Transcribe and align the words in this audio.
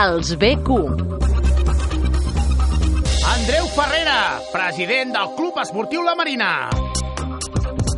Els 0.00 0.30
BQ. 0.40 0.76
Andreu 3.28 3.66
Ferrera, 3.74 4.40
president 4.48 5.12
del 5.12 5.34
Club 5.36 5.58
Esportiu 5.60 6.00
La 6.06 6.14
Marina. 6.16 6.48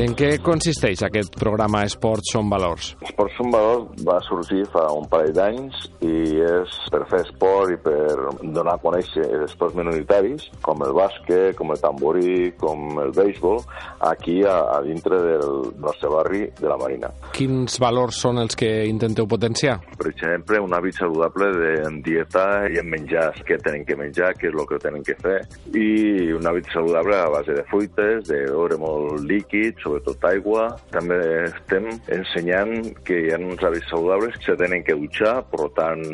En 0.00 0.14
què 0.16 0.30
consisteix 0.40 1.02
aquest 1.04 1.34
programa 1.36 1.82
Esports 1.84 2.30
són 2.32 2.48
valors? 2.48 2.94
Esports 3.04 3.34
són 3.36 3.50
valors 3.52 4.04
va 4.06 4.14
sorgir 4.24 4.62
fa 4.72 4.86
un 4.96 5.04
parell 5.12 5.34
d'anys 5.36 5.82
i 6.06 6.38
és 6.40 6.76
per 6.94 7.02
fer 7.10 7.18
esport 7.26 7.74
i 7.74 7.76
per 7.84 8.14
donar 8.40 8.78
a 8.78 8.80
conèixer 8.80 9.26
els 9.26 9.50
esports 9.50 9.76
minoritaris 9.76 10.46
com 10.64 10.80
el 10.86 10.94
bàsquet, 10.96 11.52
com 11.58 11.74
el 11.74 11.82
tamborí, 11.82 12.36
com 12.62 12.96
el 13.02 13.12
béisbol, 13.12 13.60
aquí 14.08 14.38
a, 14.40 14.54
a 14.72 14.78
dintre 14.86 15.18
del 15.26 15.74
nostre 15.84 16.08
barri 16.14 16.46
de 16.56 16.70
la 16.70 16.78
Marina. 16.80 17.12
Quins 17.36 17.76
valors 17.84 18.22
són 18.24 18.40
els 18.40 18.56
que 18.56 18.70
intenteu 18.88 19.28
potenciar? 19.28 19.76
Per 20.00 20.08
exemple, 20.14 20.62
un 20.64 20.78
hàbit 20.78 20.96
saludable 21.02 21.50
de, 21.58 21.74
en 21.90 22.00
dieta 22.06 22.46
i 22.72 22.80
en 22.80 22.88
menjar, 22.88 23.26
què 23.44 23.60
tenen 23.60 23.84
que 23.84 23.98
menjar, 24.00 24.32
què 24.40 24.48
és 24.48 24.56
el 24.56 24.64
que 24.72 24.80
tenen 24.80 25.04
que 25.04 25.18
fer, 25.20 25.36
i 25.76 26.32
un 26.38 26.48
hàbit 26.48 26.72
saludable 26.72 27.20
a 27.20 27.28
base 27.36 27.60
de 27.60 27.68
fruites, 27.68 28.24
de 28.32 28.42
beure 28.48 28.80
molt 28.80 29.28
líquid, 29.28 29.76
sobretot 29.90 30.24
aigua. 30.30 30.66
També 30.94 31.18
estem 31.48 31.88
ensenyant 32.14 32.92
que 33.06 33.18
hi 33.24 33.32
ha 33.34 33.40
uns 33.40 33.62
hàbits 33.64 33.90
saludables 33.90 34.38
que 34.38 34.52
se 34.52 34.58
tenen 34.60 34.84
que 34.86 34.96
dutxar, 34.98 35.40
per 35.50 35.70
tant, 35.78 36.04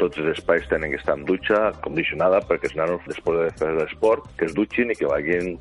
tots 0.00 0.18
els 0.18 0.32
espais 0.38 0.66
tenen 0.70 0.90
que 0.90 0.98
estar 1.00 1.16
en 1.18 1.26
dutxa 1.28 1.70
condicionada 1.84 2.40
perquè 2.48 2.70
els 2.70 2.76
nanos, 2.78 3.04
després 3.06 3.44
de 3.44 3.50
fer 3.60 3.70
l'esport, 3.76 4.26
que 4.38 4.48
es 4.48 4.56
dutxin 4.56 4.90
i 4.90 4.98
que 4.98 5.08
vagin 5.10 5.56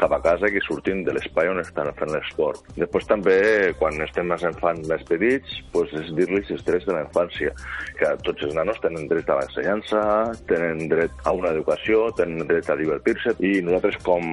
cap 0.00 0.12
a 0.12 0.20
casa, 0.20 0.50
que 0.50 0.62
surtin 0.64 1.04
de 1.06 1.14
l'espai 1.14 1.48
on 1.48 1.60
estan 1.62 1.90
fent 1.98 2.10
l'esport. 2.10 2.64
Després 2.74 3.06
també, 3.06 3.38
quan 3.78 4.00
estem 4.02 4.26
més 4.30 4.42
infants 4.42 4.88
més 4.90 5.04
petits, 5.06 5.60
pues, 5.72 5.92
és 6.00 6.10
dir-los 6.18 6.50
els 6.50 6.64
drets 6.66 6.88
de 6.88 6.96
la 6.96 7.04
infància, 7.06 7.52
que 8.00 8.10
tots 8.26 8.48
els 8.48 8.56
nanos 8.58 8.80
tenen 8.82 9.06
dret 9.10 9.30
a 9.30 9.38
l'ensenyança, 9.38 10.02
tenen 10.50 10.88
dret 10.90 11.24
a 11.24 11.34
una 11.38 11.54
educació, 11.54 12.08
tenen 12.18 12.48
dret 12.50 12.70
a 12.70 12.78
divertir-se, 12.80 13.36
i 13.46 13.60
nosaltres 13.62 14.00
com 14.02 14.26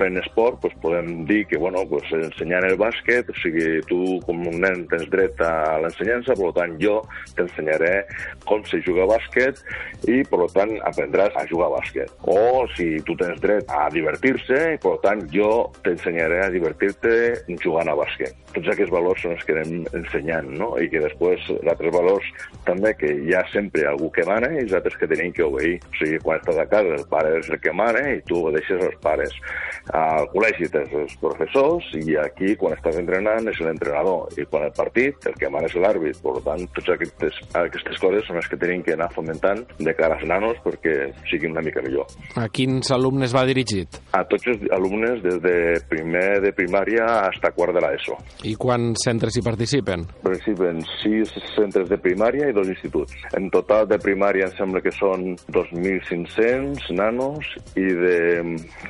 fent 0.00 0.16
esport 0.22 0.62
pues, 0.64 0.74
podem 0.80 1.26
dir 1.28 1.44
que 1.50 1.60
bueno, 1.60 1.84
pues, 1.90 2.08
ensenyant 2.24 2.66
el 2.68 2.76
bàsquet, 2.80 3.30
o 3.30 3.36
sigui, 3.42 3.80
tu 3.90 4.18
com 4.26 4.44
un 4.50 4.60
nen 4.64 4.86
tens 4.90 5.08
dret 5.12 5.40
a 5.44 5.78
l'ensenyança, 5.82 6.36
per 6.38 6.52
tant 6.56 6.76
jo 6.82 6.98
t'ensenyaré 7.36 7.92
com 8.46 8.64
se 8.70 8.80
juga 8.86 9.04
a 9.04 9.10
bàsquet 9.14 9.60
i 10.10 10.22
per 10.30 10.48
tant 10.54 10.72
aprendràs 10.88 11.36
a 11.36 11.46
jugar 11.50 11.70
a 11.70 11.76
bàsquet. 11.76 12.12
O 12.22 12.66
si 12.76 12.88
tu 13.06 13.16
tens 13.20 13.40
dret 13.42 13.70
a 13.72 13.86
divertir-se, 13.92 14.60
per 14.82 14.96
tant 15.04 15.24
jo 15.32 15.50
t'ensenyaré 15.84 16.42
a 16.44 16.50
divertir-te 16.52 17.16
jugant 17.62 17.90
a 17.90 17.96
bàsquet. 17.98 18.34
Tots 18.56 18.70
aquests 18.72 18.92
valors 18.92 19.20
són 19.22 19.34
els 19.36 19.44
que 19.44 19.56
anem 19.56 19.84
ensenyant, 19.98 20.48
no? 20.56 20.70
I 20.80 20.88
que 20.92 21.02
després, 21.02 21.44
altres 21.66 21.92
valors 21.94 22.28
també, 22.68 22.94
que 22.96 23.10
hi 23.26 23.34
ha 23.36 23.42
sempre 23.52 23.84
algú 23.90 24.10
que 24.14 24.24
mana 24.28 24.48
i 24.54 24.62
els 24.64 24.74
altres 24.76 24.96
que 25.00 25.08
tenim 25.10 25.32
que 25.36 25.44
obeir. 25.44 25.76
O 25.90 25.98
sigui, 26.00 26.20
quan 26.24 26.40
estàs 26.40 26.60
a 26.62 26.66
casa, 26.70 26.94
el 26.96 27.06
pare 27.10 27.34
és 27.40 27.50
el 27.52 27.60
que 27.62 27.74
mana 27.76 28.02
i 28.14 28.22
tu 28.28 28.40
obedeixes 28.40 28.82
als 28.86 28.96
pares. 29.04 29.34
Al 29.96 30.30
col·legi 30.32 30.70
tens 30.72 30.94
els 30.96 31.16
professors 31.22 31.92
i 31.96 32.16
aquí, 32.20 32.54
quan 32.60 32.76
estàs 32.76 32.98
entrenant, 33.00 33.48
és 33.50 33.60
l'entrenador. 33.64 34.32
I 34.36 34.46
quan 34.50 34.66
el 34.68 34.74
partit, 34.76 35.28
el 35.28 35.36
que 35.38 35.50
mana 35.52 35.70
és 35.70 35.76
l'àrbit. 35.80 36.20
Per 36.22 36.36
tant, 36.44 36.66
totes 36.76 36.94
aquestes, 36.96 37.40
aquestes 37.58 38.00
coses 38.02 38.26
són 38.28 38.40
les 38.40 38.48
que 38.50 38.58
tenim 38.60 38.82
que 38.86 38.96
anar 38.96 39.08
fomentant 39.14 39.62
de 39.78 39.94
cara 39.98 40.16
als 40.16 40.26
nanos 40.28 40.60
perquè 40.64 40.96
siguin 41.30 41.54
una 41.54 41.64
mica 41.64 41.84
millor. 41.84 42.10
A 42.36 42.48
quins 42.52 42.90
alumnes 42.94 43.34
va 43.34 43.46
dirigit? 43.48 44.00
A 44.16 44.22
tots 44.28 44.48
els 44.52 44.66
alumnes 44.76 45.22
des 45.24 45.40
de 45.44 45.56
primer 45.90 46.40
de 46.44 46.52
primària 46.56 47.06
fins 47.34 47.48
a 47.48 47.52
quart 47.56 47.76
de 47.76 47.82
l'ESO. 47.84 48.18
I 48.48 48.56
quants 48.60 49.06
centres 49.06 49.36
hi 49.36 49.44
participen? 49.46 50.06
Participen 50.24 50.82
sis 50.98 51.32
centres 51.54 51.88
de 51.90 51.98
primària 52.02 52.50
i 52.50 52.56
dos 52.56 52.68
instituts. 52.72 53.14
En 53.38 53.50
total 53.54 53.88
de 53.90 54.00
primària 54.02 54.48
em 54.48 54.56
sembla 54.58 54.82
que 54.84 54.94
són 54.94 55.32
2.500 55.54 56.90
nanos 56.96 57.54
i 57.76 57.86
de 58.02 58.18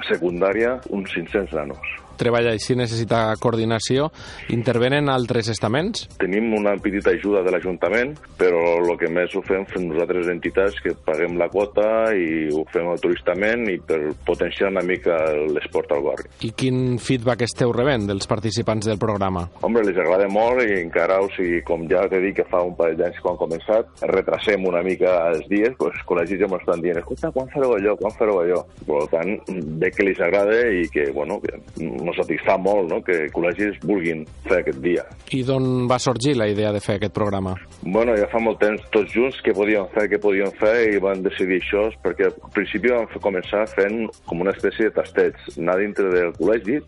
secundària 0.08 0.77
uns 0.90 1.14
500 1.14 1.56
nanos 1.56 1.95
treballa 2.18 2.54
així 2.56 2.77
necessita 2.78 3.28
coordinació. 3.40 4.10
Intervenen 4.54 5.10
altres 5.12 5.50
estaments? 5.52 6.06
Tenim 6.20 6.52
una 6.56 6.77
petita 6.82 7.12
ajuda 7.14 7.42
de 7.46 7.54
l'Ajuntament, 7.54 8.14
però 8.38 8.62
el 8.82 8.92
que 9.00 9.10
més 9.12 9.34
ho 9.36 9.42
fem 9.46 9.66
fem 9.70 9.88
nosaltres 9.90 10.30
entitats 10.32 10.80
que 10.82 10.94
paguem 11.06 11.36
la 11.40 11.48
quota 11.52 11.86
i 12.16 12.46
ho 12.52 12.64
fem 12.72 12.88
altruistament 12.90 13.66
i 13.72 13.78
per 13.78 14.00
potenciar 14.27 14.70
una 14.72 14.84
mica 14.86 15.16
l'esport 15.52 15.92
al 15.94 16.04
barri. 16.06 16.30
I 16.46 16.52
quin 16.58 16.98
feedback 17.02 17.46
esteu 17.46 17.72
rebent 17.74 18.08
dels 18.10 18.28
participants 18.30 18.88
del 18.88 19.00
programa? 19.02 19.46
Hombre, 19.66 19.84
les 19.86 19.98
agrada 20.00 20.28
molt 20.33 20.64
i 20.66 20.80
encara, 20.80 21.18
o 21.22 21.30
sigui, 21.36 21.62
com 21.66 21.86
ja 21.90 22.06
t'he 22.10 22.22
dit 22.24 22.36
que 22.36 22.46
fa 22.50 22.62
un 22.66 22.74
parell 22.78 22.98
d'anys 23.00 23.20
quan 23.22 23.36
han 23.36 23.42
començat, 23.42 23.92
retrasem 24.12 24.66
una 24.68 24.83
mica 24.86 25.16
els 25.33 25.46
dies, 25.50 25.74
doncs 25.78 25.96
els 25.96 26.06
col·legis 26.08 26.42
ja 26.42 26.50
m'estan 26.50 26.83
dient, 26.84 27.00
escolta, 27.00 27.33
quan 27.34 27.50
fareu 27.52 27.77
allò, 27.77 27.96
quan 28.00 28.14
fareu 28.18 28.40
allò? 28.42 28.62
Per 28.86 29.02
tant, 29.12 29.34
ve 29.83 29.90
que 29.94 30.06
li 30.06 30.16
agrada 30.16 30.58
i 30.72 30.86
que, 30.92 31.10
bueno, 31.14 31.38
que 31.42 31.56
ens 32.12 32.20
satisfà 32.22 32.56
molt 32.61 32.90
no? 32.92 33.00
que 33.05 33.27
col·legis 33.34 33.78
vulguin 33.84 34.24
fer 34.46 34.61
aquest 34.62 34.80
dia. 34.84 35.05
I 35.34 35.42
d'on 35.46 35.86
va 35.90 35.98
sorgir 36.02 36.36
la 36.39 36.48
idea 36.50 36.72
de 36.74 36.83
fer 36.83 36.98
aquest 36.98 37.14
programa? 37.17 37.56
Bueno, 37.83 38.17
ja 38.18 38.28
fa 38.33 38.40
molt 38.42 38.61
temps 38.62 38.83
tots 38.94 39.12
junts 39.14 39.40
que 39.44 39.55
podíem 39.56 39.89
fer, 39.94 40.06
que 40.11 40.20
podíem 40.22 40.52
fer 40.61 40.74
i 40.95 41.02
van 41.02 41.22
decidir 41.24 41.61
això 41.62 41.86
perquè 42.05 42.28
al 42.30 42.36
principi 42.55 42.92
vam 42.92 43.06
començar 43.22 43.64
fent 43.72 44.06
com 44.27 44.42
una 44.45 44.55
espècie 44.55 44.89
de 44.89 44.95
tastets, 44.96 45.56
anar 45.58 45.78
dintre 45.80 46.11
del 46.12 46.33
col·legi, 46.39 46.80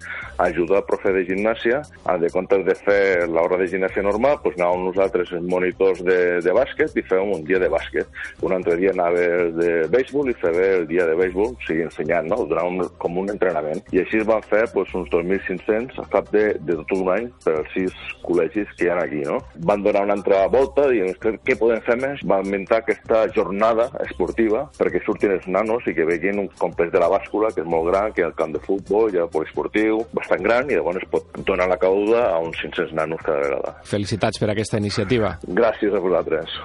ajudar 0.44 0.80
al 0.82 0.86
profe 0.88 1.12
de 1.14 1.24
gimnàsia, 1.28 1.82
de 2.18 2.30
comptes 2.34 2.64
de 2.66 2.74
fer 2.78 3.26
l'hora 3.30 3.58
de 3.60 3.68
gimnàsia 3.70 4.04
normal, 4.06 4.38
doncs 4.44 4.58
anàvem 4.58 4.86
nosaltres 4.88 5.32
els 5.36 5.46
monitors 5.50 6.02
de, 6.06 6.18
de 6.44 6.54
bàsquet 6.56 6.96
i 6.96 7.04
fèiem 7.06 7.34
un 7.36 7.44
dia 7.48 7.60
de 7.62 7.70
bàsquet. 7.72 8.18
Un 8.46 8.54
altre 8.56 8.76
dia 8.80 8.92
anava 8.94 9.26
de 9.58 9.72
béisbol 9.92 10.30
i 10.32 10.36
feia 10.40 10.78
el 10.80 10.86
dia 10.90 11.06
de 11.08 11.16
béisbol, 11.18 11.54
o 11.54 11.66
sigui, 11.66 11.86
ensenyant, 11.86 12.30
no? 12.30 12.44
un, 12.68 12.82
com 13.00 13.18
un 13.22 13.30
entrenament. 13.32 13.82
I 13.94 14.02
així 14.04 14.22
es 14.22 14.28
van 14.28 14.44
fer 14.48 14.64
doncs, 14.74 14.94
uns 14.98 15.07
2.500 15.12 15.98
al 16.02 16.08
cap 16.12 16.30
de, 16.34 16.44
de 16.60 16.78
tot 16.80 16.94
un 16.98 17.12
any 17.14 17.28
per 17.44 17.56
als 17.58 17.72
sis 17.74 17.94
col·legis 18.24 18.70
que 18.76 18.86
hi 18.86 18.92
ha 18.92 18.98
aquí. 19.02 19.22
No? 19.26 19.40
Van 19.68 19.84
donar 19.84 20.04
una 20.06 20.16
altra 20.18 20.44
volta 20.52 20.88
i 20.94 21.02
què 21.18 21.56
podem 21.58 21.82
fer 21.86 21.98
més? 22.00 22.22
Van 22.28 22.46
inventar 22.46 22.82
aquesta 22.82 23.24
jornada 23.34 23.88
esportiva 24.04 24.66
perquè 24.78 25.02
surtin 25.04 25.36
els 25.36 25.48
nanos 25.50 25.86
i 25.88 25.94
que 25.96 26.06
vegin 26.08 26.42
un 26.44 26.50
complex 26.60 26.92
de 26.94 27.02
la 27.02 27.10
bàscula 27.12 27.52
que 27.54 27.64
és 27.64 27.70
molt 27.70 27.88
gran, 27.90 28.12
que 28.12 28.22
hi 28.22 28.26
ha 28.26 28.32
el 28.32 28.38
camp 28.38 28.54
de 28.56 28.62
futbol, 28.64 29.10
hi 29.12 29.20
ha 29.20 29.26
el 29.26 29.32
poliesportiu, 29.32 30.04
bastant 30.14 30.44
gran 30.44 30.70
i 30.70 30.78
llavors 30.78 31.02
es 31.02 31.10
pot 31.12 31.42
donar 31.48 31.68
la 31.70 31.80
cabuda 31.80 32.28
a 32.32 32.38
uns 32.42 32.60
500 32.62 32.94
nanos 32.98 33.24
cada 33.24 33.42
vegada. 33.44 33.74
Felicitats 33.88 34.40
per 34.40 34.52
aquesta 34.52 34.80
iniciativa. 34.82 35.36
Gràcies 35.48 35.94
a 35.94 36.02
vosaltres. 36.02 36.58